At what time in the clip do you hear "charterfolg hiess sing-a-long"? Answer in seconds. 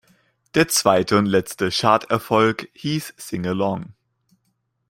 1.69-3.93